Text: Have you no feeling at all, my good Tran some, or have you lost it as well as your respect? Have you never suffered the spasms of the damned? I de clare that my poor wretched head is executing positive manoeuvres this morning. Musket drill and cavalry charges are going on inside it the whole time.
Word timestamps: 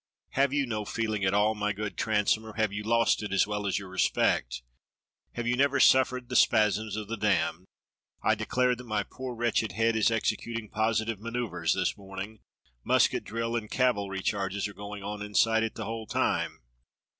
Have 0.31 0.51
you 0.51 0.65
no 0.65 0.83
feeling 0.83 1.23
at 1.25 1.33
all, 1.35 1.53
my 1.53 1.73
good 1.73 1.95
Tran 1.95 2.27
some, 2.27 2.43
or 2.43 2.53
have 2.53 2.73
you 2.73 2.81
lost 2.81 3.21
it 3.21 3.31
as 3.31 3.45
well 3.45 3.67
as 3.67 3.77
your 3.77 3.87
respect? 3.87 4.63
Have 5.33 5.45
you 5.45 5.55
never 5.55 5.79
suffered 5.79 6.27
the 6.27 6.35
spasms 6.35 6.95
of 6.95 7.07
the 7.07 7.17
damned? 7.17 7.65
I 8.23 8.33
de 8.33 8.47
clare 8.47 8.75
that 8.75 8.87
my 8.87 9.03
poor 9.03 9.35
wretched 9.35 9.73
head 9.73 9.95
is 9.95 10.09
executing 10.09 10.69
positive 10.69 11.19
manoeuvres 11.19 11.75
this 11.75 11.95
morning. 11.97 12.39
Musket 12.83 13.23
drill 13.23 13.55
and 13.55 13.69
cavalry 13.69 14.23
charges 14.23 14.67
are 14.67 14.73
going 14.73 15.03
on 15.03 15.21
inside 15.21 15.61
it 15.61 15.75
the 15.75 15.85
whole 15.85 16.07
time. 16.07 16.61